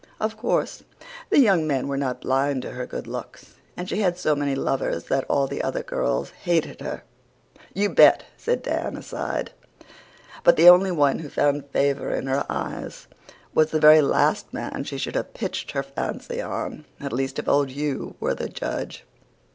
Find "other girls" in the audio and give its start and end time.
5.61-6.31